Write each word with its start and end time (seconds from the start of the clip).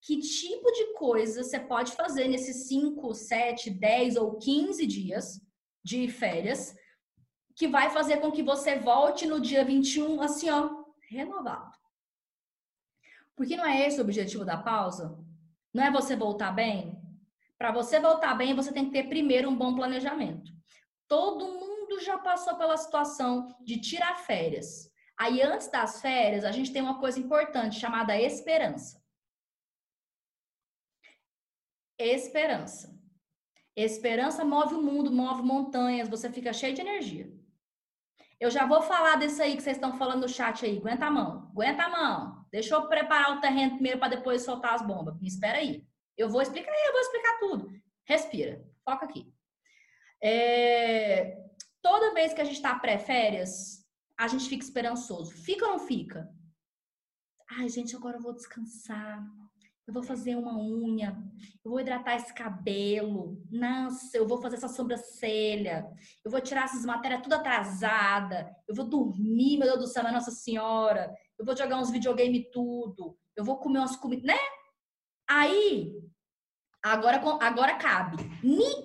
que 0.00 0.18
tipo 0.18 0.70
de 0.72 0.94
coisa 0.94 1.42
você 1.42 1.58
pode 1.58 1.92
fazer 1.92 2.28
nesses 2.28 2.68
5, 2.68 3.14
7, 3.14 3.70
10 3.70 4.16
ou 4.16 4.38
15 4.38 4.86
dias 4.86 5.40
de 5.82 6.08
férias 6.08 6.74
que 7.56 7.66
vai 7.66 7.90
fazer 7.90 8.18
com 8.18 8.30
que 8.30 8.42
você 8.42 8.78
volte 8.78 9.26
no 9.26 9.40
dia 9.40 9.64
21 9.64 10.20
assim, 10.22 10.48
ó, 10.48 10.84
renovado. 11.10 11.76
Porque 13.34 13.56
não 13.56 13.66
é 13.66 13.86
esse 13.86 13.98
o 13.98 14.02
objetivo 14.04 14.44
da 14.44 14.56
pausa? 14.56 15.18
Não 15.74 15.82
é 15.84 15.90
você 15.90 16.14
voltar 16.14 16.52
bem? 16.52 16.96
Para 17.56 17.72
você 17.72 17.98
voltar 17.98 18.34
bem, 18.34 18.54
você 18.54 18.72
tem 18.72 18.86
que 18.86 18.92
ter 18.92 19.08
primeiro 19.08 19.48
um 19.48 19.56
bom 19.56 19.74
planejamento. 19.74 20.52
Todo 21.08 21.46
mundo 21.46 22.00
já 22.00 22.18
passou 22.18 22.56
pela 22.56 22.76
situação 22.76 23.48
de 23.60 23.80
tirar 23.80 24.16
férias. 24.18 24.88
Aí, 25.16 25.42
antes 25.42 25.68
das 25.68 26.00
férias, 26.00 26.44
a 26.44 26.52
gente 26.52 26.72
tem 26.72 26.80
uma 26.80 27.00
coisa 27.00 27.18
importante 27.18 27.80
chamada 27.80 28.16
esperança. 28.20 29.02
Esperança. 31.98 32.96
Esperança 33.76 34.44
move 34.44 34.74
o 34.74 34.82
mundo, 34.82 35.10
move 35.10 35.42
montanhas, 35.42 36.08
você 36.08 36.30
fica 36.30 36.52
cheio 36.52 36.74
de 36.74 36.80
energia. 36.80 37.32
Eu 38.40 38.50
já 38.50 38.66
vou 38.66 38.82
falar 38.82 39.16
desse 39.16 39.42
aí 39.42 39.56
que 39.56 39.62
vocês 39.62 39.76
estão 39.76 39.96
falando 39.98 40.22
no 40.22 40.28
chat 40.28 40.64
aí. 40.64 40.78
Aguenta 40.78 41.06
a 41.06 41.10
mão, 41.10 41.48
aguenta 41.50 41.82
a 41.82 41.88
mão. 41.88 42.46
Deixa 42.52 42.74
eu 42.74 42.88
preparar 42.88 43.36
o 43.36 43.40
terreno 43.40 43.74
primeiro 43.74 43.98
para 43.98 44.16
depois 44.16 44.42
soltar 44.42 44.74
as 44.74 44.82
bombas. 44.82 45.20
Me 45.20 45.26
espera 45.26 45.58
aí. 45.58 45.84
Eu 46.16 46.28
vou 46.28 46.40
explicar 46.40 46.72
eu 46.72 46.92
vou 46.92 47.00
explicar 47.00 47.38
tudo. 47.38 47.72
Respira, 48.04 48.64
foca 48.84 49.04
aqui. 49.04 49.32
É... 50.22 51.36
Toda 51.82 52.14
vez 52.14 52.32
que 52.32 52.40
a 52.40 52.44
gente 52.44 52.56
está 52.56 52.78
pré-férias, 52.78 53.84
a 54.16 54.28
gente 54.28 54.48
fica 54.48 54.64
esperançoso. 54.64 55.32
Fica 55.32 55.66
ou 55.66 55.72
não 55.72 55.78
fica? 55.78 56.28
Ai, 57.50 57.68
gente, 57.68 57.94
agora 57.94 58.16
eu 58.16 58.22
vou 58.22 58.34
descansar 58.34 59.24
eu 59.88 59.94
vou 59.94 60.02
fazer 60.02 60.36
uma 60.36 60.54
unha, 60.54 61.16
eu 61.64 61.70
vou 61.70 61.80
hidratar 61.80 62.16
esse 62.16 62.32
cabelo, 62.34 63.42
nossa, 63.50 64.18
eu 64.18 64.28
vou 64.28 64.40
fazer 64.40 64.56
essa 64.56 64.68
sobrancelha, 64.68 65.88
eu 66.22 66.30
vou 66.30 66.42
tirar 66.42 66.66
essas 66.66 66.84
matérias 66.84 67.22
tudo 67.22 67.32
atrasada, 67.32 68.54
eu 68.68 68.74
vou 68.74 68.84
dormir, 68.84 69.56
meu 69.56 69.66
Deus 69.66 69.78
do 69.78 69.86
céu, 69.86 70.02
Nossa 70.12 70.30
Senhora, 70.30 71.10
eu 71.38 71.44
vou 71.44 71.56
jogar 71.56 71.80
uns 71.80 71.90
videogame 71.90 72.50
tudo, 72.50 73.16
eu 73.34 73.42
vou 73.42 73.56
comer 73.56 73.78
umas 73.78 73.96
comidas, 73.96 74.26
né? 74.26 74.38
Aí, 75.26 75.94
agora, 76.82 77.16
agora 77.40 77.76
cabe. 77.76 78.16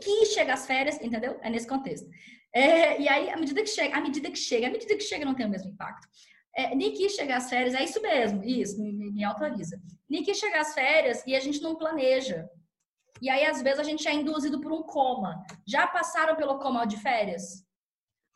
Que 0.02 0.26
chega 0.28 0.54
as 0.54 0.66
férias, 0.66 1.02
entendeu? 1.02 1.38
É 1.42 1.50
nesse 1.50 1.68
contexto. 1.68 2.10
É, 2.56 3.02
e 3.02 3.10
aí, 3.10 3.30
à 3.30 3.36
medida 3.36 3.62
que 3.62 3.70
chega, 3.70 3.98
à 3.98 4.00
medida 4.00 4.32
que 4.32 4.38
chega, 4.38 4.68
à 4.68 4.72
medida 4.72 4.96
que 4.96 5.04
chega 5.04 5.26
não 5.26 5.36
tem 5.36 5.46
o 5.46 5.50
mesmo 5.50 5.72
impacto. 5.72 6.08
É, 6.56 6.76
nem 6.76 6.94
quis 6.94 7.14
chegar 7.14 7.38
às 7.38 7.50
férias, 7.50 7.74
é 7.74 7.84
isso 7.84 8.02
mesmo, 8.02 8.44
isso, 8.44 8.80
me, 8.80 9.12
me 9.12 9.24
autoriza. 9.24 9.82
Nem 10.08 10.24
quis 10.24 10.38
chegar 10.38 10.62
às 10.62 10.74
férias 10.74 11.24
e 11.26 11.36
a 11.36 11.40
gente 11.40 11.62
não 11.62 11.76
planeja. 11.76 12.48
E 13.22 13.30
aí, 13.30 13.46
às 13.46 13.62
vezes, 13.62 13.80
a 13.80 13.84
gente 13.84 14.08
é 14.08 14.14
induzido 14.14 14.60
por 14.62 14.72
um 14.72 14.84
coma. 14.84 15.44
Já 15.66 15.88
passaram 15.88 16.36
pelo 16.36 16.60
coma 16.60 16.86
de 16.86 16.98
férias? 16.98 17.66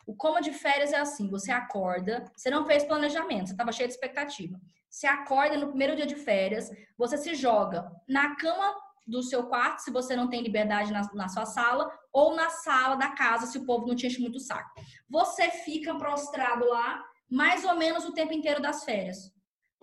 O 0.05 0.15
coma 0.15 0.41
de 0.41 0.53
férias 0.53 0.93
é 0.93 0.97
assim: 0.97 1.29
você 1.29 1.51
acorda, 1.51 2.23
você 2.35 2.49
não 2.49 2.65
fez 2.65 2.85
planejamento, 2.85 3.47
você 3.47 3.53
estava 3.53 3.71
cheio 3.71 3.89
de 3.89 3.93
expectativa. 3.93 4.59
Você 4.89 5.05
acorda 5.05 5.57
no 5.57 5.67
primeiro 5.67 5.95
dia 5.95 6.07
de 6.07 6.15
férias, 6.15 6.71
você 6.97 7.17
se 7.17 7.35
joga 7.35 7.91
na 8.07 8.35
cama 8.37 8.73
do 9.05 9.21
seu 9.21 9.47
quarto, 9.47 9.79
se 9.79 9.91
você 9.91 10.15
não 10.15 10.29
tem 10.29 10.41
liberdade 10.41 10.91
na, 10.91 11.01
na 11.13 11.27
sua 11.27 11.45
sala, 11.45 11.91
ou 12.11 12.35
na 12.35 12.49
sala 12.49 12.95
da 12.95 13.11
casa, 13.11 13.45
se 13.45 13.57
o 13.57 13.65
povo 13.65 13.85
não 13.85 13.95
te 13.95 14.07
enche 14.07 14.19
muito 14.19 14.37
o 14.37 14.39
saco. 14.39 14.69
Você 15.09 15.49
fica 15.49 15.95
prostrado 15.95 16.65
lá 16.65 17.03
mais 17.29 17.63
ou 17.63 17.75
menos 17.75 18.05
o 18.05 18.13
tempo 18.13 18.33
inteiro 18.33 18.61
das 18.61 18.83
férias. 18.83 19.31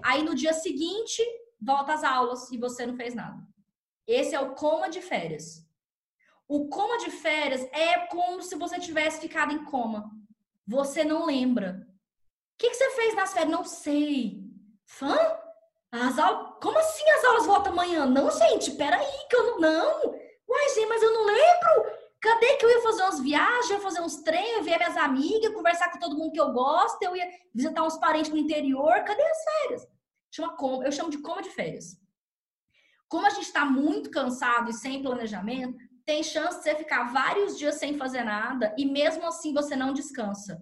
Aí 0.02 0.22
no 0.22 0.34
dia 0.34 0.52
seguinte, 0.52 1.22
volta 1.60 1.94
às 1.94 2.04
aulas 2.04 2.50
e 2.50 2.58
você 2.58 2.86
não 2.86 2.96
fez 2.96 3.14
nada. 3.14 3.36
Esse 4.06 4.34
é 4.34 4.40
o 4.40 4.54
coma 4.54 4.88
de 4.88 5.00
férias. 5.00 5.64
O 6.46 6.68
coma 6.68 6.98
de 6.98 7.10
férias 7.10 7.62
é 7.72 8.06
como 8.06 8.42
se 8.42 8.54
você 8.56 8.78
tivesse 8.78 9.20
ficado 9.20 9.52
em 9.52 9.64
coma. 9.64 10.10
Você 10.66 11.04
não 11.04 11.24
lembra. 11.24 11.86
O 12.54 12.58
que, 12.58 12.68
que 12.68 12.74
você 12.74 12.90
fez 12.90 13.14
nas 13.14 13.32
férias? 13.32 13.50
Não 13.50 13.64
sei. 13.64 14.42
Fã? 14.84 15.16
As 15.90 16.18
aulas... 16.18 16.56
Como 16.60 16.78
assim 16.78 17.08
as 17.10 17.24
aulas 17.24 17.46
voltam 17.46 17.72
amanhã? 17.72 18.04
Não, 18.06 18.30
gente, 18.30 18.72
peraí, 18.72 19.06
que 19.28 19.36
eu 19.36 19.60
não. 19.60 19.60
Não! 19.60 20.14
Uai, 20.48 20.68
gente, 20.74 20.86
mas 20.86 21.02
eu 21.02 21.12
não 21.12 21.24
lembro! 21.24 21.94
Cadê 22.20 22.56
que 22.56 22.64
eu 22.64 22.70
ia 22.70 22.82
fazer 22.82 23.02
umas 23.14 23.20
viagens, 23.20 23.70
eu 23.70 23.76
ia 23.76 23.82
fazer 23.82 24.00
uns 24.00 24.16
treinos, 24.16 24.64
ver 24.64 24.78
minhas 24.78 24.96
amigas, 24.96 25.54
conversar 25.54 25.90
com 25.90 25.98
todo 25.98 26.16
mundo 26.16 26.32
que 26.32 26.40
eu 26.40 26.52
gosto, 26.52 27.02
eu 27.02 27.16
ia 27.16 27.28
visitar 27.54 27.82
uns 27.84 27.96
parentes 27.98 28.30
no 28.30 28.36
interior. 28.36 29.04
Cadê 29.04 29.22
as 29.22 29.44
férias? 29.44 29.88
Chama 30.30 30.56
como, 30.56 30.82
eu 30.82 30.90
chamo 30.90 31.10
de 31.10 31.18
coma 31.18 31.42
de 31.42 31.50
férias. 31.50 31.96
Como 33.08 33.26
a 33.26 33.30
gente 33.30 33.46
está 33.46 33.64
muito 33.64 34.10
cansado 34.10 34.70
e 34.70 34.74
sem 34.74 35.02
planejamento, 35.02 35.78
tem 36.04 36.22
chance 36.22 36.58
de 36.58 36.64
você 36.64 36.74
ficar 36.74 37.12
vários 37.12 37.56
dias 37.56 37.76
sem 37.76 37.96
fazer 37.96 38.24
nada 38.24 38.74
e 38.76 38.84
mesmo 38.84 39.24
assim 39.26 39.54
você 39.54 39.76
não 39.76 39.92
descansa. 39.92 40.60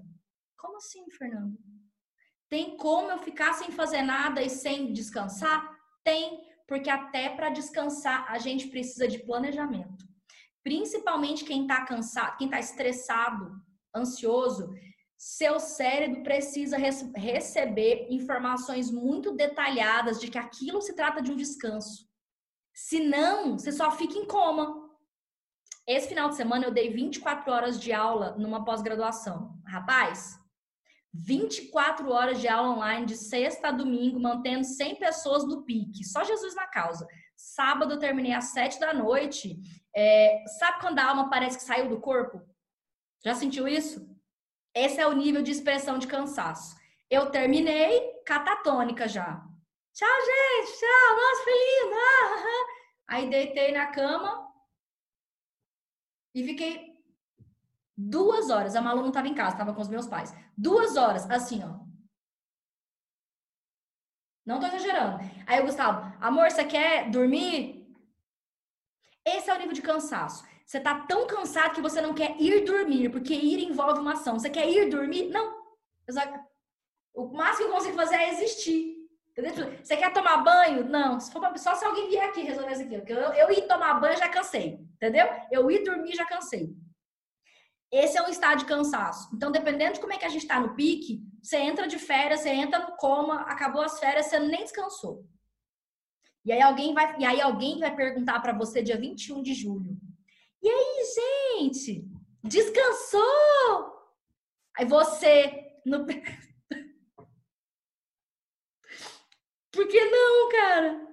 Como 0.56 0.76
assim, 0.76 1.08
Fernando? 1.10 1.58
Tem 2.48 2.76
como 2.76 3.10
eu 3.10 3.19
ficar 3.19 3.54
sem 3.54 3.70
fazer 3.70 4.02
nada 4.02 4.42
e 4.42 4.50
sem 4.50 4.92
descansar? 4.92 5.66
Tem, 6.04 6.42
porque 6.69 6.90
até 6.90 7.30
para 7.30 7.48
descansar 7.48 8.30
a 8.30 8.38
gente 8.38 8.69
precisa 8.69 9.08
de 9.08 9.19
planejamento 9.20 10.12
principalmente 10.62 11.45
quem 11.45 11.62
está 11.62 11.84
cansado, 11.84 12.37
quem 12.37 12.47
está 12.47 12.59
estressado, 12.59 13.50
ansioso, 13.95 14.73
seu 15.17 15.61
cérebro 15.61 16.23
precisa 16.25 16.77
receber 16.77 18.09
informações 18.11 18.91
muito 18.91 19.33
detalhadas 19.37 20.21
de 20.21 20.28
que 20.28 20.39
aquilo 20.39 20.83
se 20.83 20.97
trata 20.97 21.23
de 21.23 21.31
um 21.31 21.37
descanso. 21.37 22.09
Senão, 22.75 23.56
você 23.56 23.71
só 23.71 23.91
fica 23.93 24.19
em 24.19 24.27
coma. 24.27 24.91
Esse 25.87 26.09
final 26.09 26.28
de 26.28 26.37
semana 26.37 26.65
eu 26.65 26.73
dei 26.73 26.91
24 26.91 27.53
horas 27.53 27.81
de 27.81 27.93
aula 27.93 28.37
numa 28.39 28.65
pós-graduação. 28.65 29.55
Rapaz, 29.67 30.39
24 31.15 32.11
horas 32.11 32.41
de 32.41 32.49
aula 32.49 32.71
online 32.71 33.06
de 33.06 33.17
sexta 33.17 33.69
a 33.69 33.73
domingo, 33.73 34.19
mantendo 34.19 34.65
100 34.65 34.97
pessoas 34.97 35.44
no 35.44 35.62
pique. 35.65 36.05
Só 36.05 36.25
Jesus 36.25 36.55
na 36.55 36.67
causa. 36.67 37.06
Sábado 37.37 37.94
eu 37.94 37.98
terminei 37.98 38.32
às 38.32 38.47
7 38.47 38.78
da 38.78 38.93
noite 38.93 39.59
é, 39.94 40.43
sabe 40.59 40.81
quando 40.81 40.98
a 40.98 41.09
alma 41.09 41.28
parece 41.28 41.59
que 41.59 41.65
saiu 41.65 41.88
do 41.88 42.00
corpo? 42.00 42.41
Já 43.25 43.34
sentiu 43.34 43.69
isso? 43.69 44.09
Esse 44.75 45.00
é 45.00 45.06
o 45.06 45.12
nível 45.12 45.43
de 45.43 45.50
expressão 45.50 45.98
de 45.98 46.06
cansaço. 46.06 46.75
Eu 47.10 47.31
terminei 47.31 48.22
catatônica 48.25 49.06
já. 49.06 49.44
Tchau, 49.93 50.09
gente. 50.09 50.78
Tchau. 50.78 51.16
Nossa, 51.16 51.44
feliz. 51.44 51.93
Ah, 51.94 53.15
Aí 53.15 53.28
deitei 53.28 53.72
na 53.72 53.87
cama 53.88 54.49
e 56.34 56.43
fiquei 56.44 56.97
duas 57.94 58.49
horas. 58.49 58.75
A 58.75 58.81
Malu 58.81 59.03
não 59.03 59.09
estava 59.09 59.28
em 59.28 59.34
casa, 59.34 59.53
estava 59.53 59.75
com 59.75 59.82
os 59.82 59.88
meus 59.88 60.06
pais. 60.06 60.34
Duas 60.56 60.97
horas, 60.97 61.31
assim, 61.31 61.62
ó. 61.62 61.82
Não 64.44 64.58
tô 64.58 64.66
exagerando. 64.66 65.19
Aí 65.47 65.60
o 65.60 65.64
Gustavo, 65.64 66.12
amor, 66.20 66.50
você 66.50 66.64
quer 66.64 67.10
dormir? 67.10 67.86
Esse 69.25 69.50
é 69.50 69.54
o 69.54 69.58
nível 69.58 69.72
de 69.72 69.82
cansaço. 69.82 70.44
Você 70.66 70.80
tá 70.80 71.00
tão 71.06 71.26
cansado 71.26 71.75
que 71.75 71.80
você 71.80 72.00
não 72.00 72.14
quer 72.14 72.41
ir 72.41 72.64
dormir, 72.64 73.10
porque 73.10 73.34
ir 73.34 73.62
envolve 73.62 74.00
uma 74.00 74.14
ação. 74.14 74.38
Você 74.38 74.50
quer 74.50 74.69
ir 74.69 74.88
dormir? 74.88 75.28
Não. 75.28 75.62
O 77.14 77.26
máximo 77.26 77.66
que 77.66 77.72
eu 77.72 77.76
consigo 77.76 77.97
fazer 77.97 78.16
é 78.16 78.31
existir. 78.31 78.97
Entendeu? 79.31 79.78
Você 79.82 79.97
quer 79.97 80.12
tomar 80.12 80.38
banho? 80.38 80.84
Não. 80.84 81.19
Só 81.20 81.75
se 81.75 81.84
alguém 81.84 82.08
vier 82.08 82.25
aqui 82.25 82.42
resolver 82.42 82.72
isso 82.72 82.82
aqui. 82.82 82.94
Eu, 82.94 83.19
eu 83.32 83.50
ir 83.50 83.66
tomar 83.66 83.94
banho 84.00 84.16
já 84.19 84.28
cansei. 84.28 84.78
Entendeu? 84.94 85.26
Eu 85.50 85.70
ir 85.70 85.84
dormir 85.84 86.14
já 86.14 86.26
cansei. 86.26 86.75
Esse 87.92 88.16
é 88.16 88.22
um 88.22 88.28
estado 88.28 88.60
de 88.60 88.64
cansaço. 88.64 89.28
Então, 89.34 89.53
dependendo 89.53 89.92
de 89.92 90.00
como 90.00 90.14
é 90.14 90.16
que 90.16 90.25
a 90.25 90.28
gente 90.30 90.42
está 90.42 90.58
no 90.58 90.75
pique, 90.75 91.22
você 91.42 91.58
entra 91.58 91.86
de 91.86 91.98
férias, 91.98 92.41
você 92.41 92.48
entra 92.48 92.78
no 92.78 92.97
coma, 92.97 93.42
acabou 93.42 93.82
as 93.82 94.00
férias, 94.00 94.26
você 94.26 94.38
nem 94.38 94.62
descansou. 94.62 95.26
E 96.42 96.50
aí 96.50 96.62
alguém 96.62 96.94
vai, 96.94 97.19
e 97.19 97.25
aí 97.25 97.41
alguém 97.41 97.78
vai 97.78 97.94
perguntar 97.94 98.40
para 98.40 98.52
você 98.55 98.82
dia 98.82 98.99
21 98.99 99.43
de 99.43 99.52
julho. 99.52 99.96
E 100.62 100.69
aí, 100.69 101.05
gente, 101.61 102.08
descansou? 102.43 103.22
Aí 104.78 104.87
você 104.87 105.81
no 105.84 106.06
Por 109.70 109.87
que 109.88 110.05
não, 110.05 110.49
cara? 110.50 111.08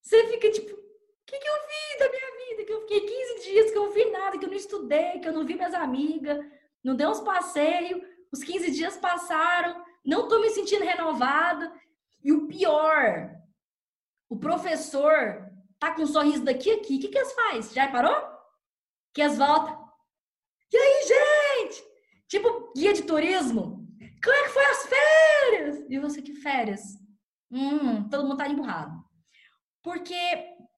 Você 0.00 0.26
fica 0.28 0.50
tipo, 0.50 0.72
o 0.72 0.78
que, 1.26 1.38
que 1.38 1.48
eu 1.48 1.54
vi 1.54 1.98
da 1.98 2.08
minha 2.10 2.30
vida? 2.32 2.39
Que 2.64 2.72
eu 2.72 2.80
fiquei 2.82 3.00
15 3.00 3.42
dias 3.42 3.70
que 3.70 3.78
eu 3.78 3.86
não 3.86 3.92
vi 3.92 4.04
nada, 4.10 4.38
que 4.38 4.44
eu 4.44 4.50
não 4.50 4.56
estudei, 4.56 5.18
que 5.18 5.28
eu 5.28 5.32
não 5.32 5.44
vi 5.44 5.54
minhas 5.54 5.74
amigas, 5.74 6.38
não 6.84 6.94
dei 6.94 7.06
uns 7.06 7.20
passeios, 7.20 8.02
os 8.32 8.42
15 8.42 8.70
dias 8.70 8.96
passaram, 8.96 9.82
não 10.04 10.28
tô 10.28 10.40
me 10.40 10.50
sentindo 10.50 10.84
renovada. 10.84 11.72
E 12.22 12.32
o 12.32 12.46
pior, 12.46 13.30
o 14.28 14.38
professor 14.38 15.50
tá 15.78 15.94
com 15.94 16.02
um 16.02 16.06
sorriso 16.06 16.44
daqui 16.44 16.70
aqui, 16.70 16.96
o 16.96 17.00
que 17.00 17.08
que 17.08 17.18
as 17.18 17.32
faz? 17.32 17.72
Já 17.72 17.88
parou? 17.88 18.14
Que 19.14 19.22
as 19.22 19.38
volta. 19.38 19.78
E 20.72 20.76
aí, 20.76 21.06
gente? 21.08 21.84
Tipo 22.28 22.72
guia 22.76 22.92
de 22.92 23.02
turismo. 23.02 23.88
Como 24.22 24.36
é 24.36 24.42
que 24.42 24.48
foi 24.50 24.64
as 24.66 24.86
férias? 24.86 25.86
E 25.88 25.98
você 25.98 26.22
que 26.22 26.34
férias? 26.34 26.82
Hum, 27.50 28.08
todo 28.08 28.24
mundo 28.24 28.36
tá 28.36 28.46
emburrado. 28.46 28.92
Porque 29.82 30.14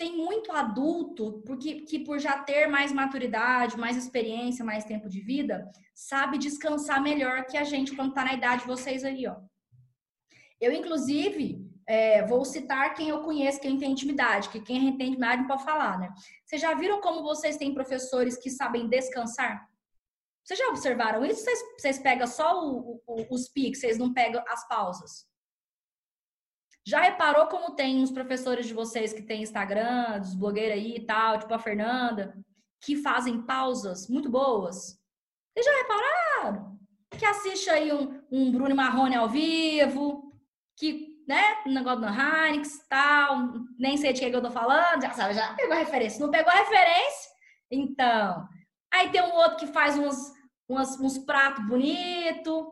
tem 0.02 0.16
muito 0.16 0.50
adulto 0.50 1.40
porque, 1.46 1.82
que, 1.82 2.00
por 2.00 2.19
já 2.19 2.37
ter 2.37 2.66
mais 2.66 2.90
maturidade, 2.90 3.78
mais 3.78 3.96
experiência, 3.96 4.64
mais 4.64 4.84
tempo 4.84 5.08
de 5.08 5.20
vida, 5.20 5.70
sabe 5.94 6.38
descansar 6.38 7.00
melhor 7.00 7.46
que 7.46 7.56
a 7.56 7.62
gente 7.62 7.94
quando 7.94 8.12
tá 8.12 8.25
na 8.25 8.32
idade 8.32 8.62
de 8.62 8.66
vocês 8.66 9.04
aí, 9.04 9.28
ó. 9.28 9.37
Eu, 10.60 10.72
inclusive, 10.72 11.64
é, 11.87 12.26
vou 12.26 12.44
citar 12.44 12.94
quem 12.94 13.10
eu 13.10 13.22
conheço, 13.22 13.60
quem 13.60 13.78
tem 13.78 13.93
intimidade, 13.93 14.49
que 14.49 14.60
quem 14.60 14.96
tem 14.96 15.10
intimidade 15.10 15.43
não 15.43 15.49
pode 15.49 15.62
falar, 15.62 15.96
né? 16.00 16.12
Vocês 16.44 16.60
já 16.60 16.75
viram 16.75 17.00
como 17.00 17.22
vocês 17.22 17.56
têm 17.56 17.72
professores 17.72 18.37
que 18.37 18.50
sabem 18.50 18.88
descansar? 18.88 19.69
Vocês 20.43 20.58
já 20.58 20.66
observaram 20.66 21.25
isso? 21.25 21.44
Vocês, 21.44 21.60
vocês 21.78 21.98
pegam 22.00 22.26
só 22.26 22.60
o, 22.60 23.00
o, 23.06 23.34
os 23.34 23.48
piques, 23.48 23.81
vocês 23.81 23.98
não 23.98 24.12
pegam 24.12 24.43
as 24.48 24.66
pausas? 24.66 25.28
Já 26.84 27.00
reparou 27.00 27.46
como 27.46 27.75
tem 27.75 28.02
uns 28.02 28.11
professores 28.11 28.67
de 28.67 28.75
vocês 28.75 29.12
que 29.12 29.23
tem 29.23 29.43
Instagram, 29.43 30.19
dos 30.19 30.34
blogueiros 30.34 30.75
aí 30.75 30.96
e 30.96 31.06
tal, 31.06 31.38
tipo 31.38 31.55
a 31.55 31.58
Fernanda, 31.58 32.37
que 32.81 32.96
fazem 32.96 33.43
pausas 33.43 34.08
muito 34.08 34.29
boas? 34.29 34.99
Vocês 35.55 35.64
já 35.64 35.73
repararam? 35.76 36.79
Que 37.11 37.25
assiste 37.25 37.70
aí 37.70 37.93
um, 37.93 38.20
um 38.32 38.50
Bruno 38.50 38.75
Marrone 38.75 39.14
ao 39.14 39.29
vivo, 39.29 40.32
que, 40.76 41.23
né, 41.29 41.62
um 41.67 41.73
negócio 41.73 42.00
do 42.00 42.06
Heinz 42.08 42.84
tal, 42.88 43.52
nem 43.79 43.96
sei 43.96 44.12
de 44.12 44.20
que, 44.20 44.31
que 44.31 44.37
eu 44.37 44.43
tô 44.43 44.50
falando, 44.50 45.02
já 45.02 45.12
sabe, 45.12 45.34
já 45.34 45.55
pegou 45.55 45.75
a 45.75 45.79
referência. 45.79 46.20
Não 46.20 46.31
pegou 46.31 46.50
a 46.52 46.56
referência? 46.56 47.31
Então. 47.70 48.49
Aí 48.93 49.11
tem 49.11 49.23
um 49.23 49.34
outro 49.34 49.58
que 49.58 49.67
faz 49.69 49.96
uns, 49.96 50.32
uns, 50.69 51.00
uns 51.00 51.19
pratos 51.19 51.64
bonitos, 51.67 52.64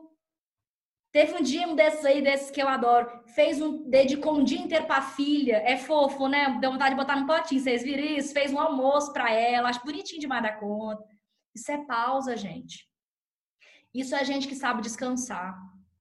Teve 1.11 1.35
um 1.35 1.41
dia 1.41 1.67
um 1.67 1.75
desses 1.75 2.05
aí, 2.05 2.21
desses 2.21 2.49
que 2.49 2.61
eu 2.61 2.69
adoro, 2.69 3.21
fez 3.35 3.61
um, 3.61 3.89
dedicou 3.89 4.37
um 4.37 4.43
dia 4.45 4.59
inteiro 4.59 4.85
pra 4.85 5.01
filha, 5.01 5.57
é 5.57 5.75
fofo, 5.75 6.29
né? 6.29 6.57
Deu 6.61 6.71
vontade 6.71 6.91
de 6.91 7.01
botar 7.01 7.17
num 7.17 7.27
potinho, 7.27 7.59
vocês 7.59 7.83
viram 7.83 8.03
isso? 8.03 8.33
Fez 8.33 8.53
um 8.53 8.59
almoço 8.59 9.11
pra 9.11 9.29
ela, 9.29 9.67
acho 9.67 9.83
bonitinho 9.83 10.21
demais 10.21 10.41
da 10.41 10.53
conta. 10.53 11.03
Isso 11.53 11.69
é 11.69 11.85
pausa, 11.85 12.37
gente. 12.37 12.87
Isso 13.93 14.15
é 14.15 14.23
gente 14.23 14.47
que 14.47 14.55
sabe 14.55 14.81
descansar. 14.81 15.53